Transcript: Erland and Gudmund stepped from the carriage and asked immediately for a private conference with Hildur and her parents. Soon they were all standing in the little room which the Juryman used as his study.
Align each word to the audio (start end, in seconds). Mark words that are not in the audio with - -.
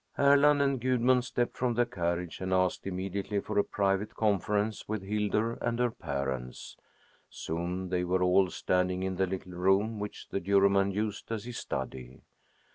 Erland 0.17 0.63
and 0.63 0.81
Gudmund 0.81 1.23
stepped 1.25 1.55
from 1.55 1.75
the 1.75 1.85
carriage 1.85 2.41
and 2.41 2.51
asked 2.51 2.87
immediately 2.87 3.39
for 3.39 3.59
a 3.59 3.63
private 3.63 4.15
conference 4.15 4.87
with 4.87 5.03
Hildur 5.03 5.59
and 5.61 5.77
her 5.77 5.91
parents. 5.91 6.75
Soon 7.29 7.89
they 7.89 8.03
were 8.03 8.23
all 8.23 8.49
standing 8.49 9.03
in 9.03 9.17
the 9.17 9.27
little 9.27 9.51
room 9.53 9.99
which 9.99 10.27
the 10.29 10.39
Juryman 10.39 10.89
used 10.89 11.31
as 11.31 11.45
his 11.45 11.59
study. 11.59 12.23